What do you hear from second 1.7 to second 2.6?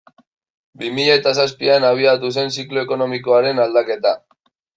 abiatu zen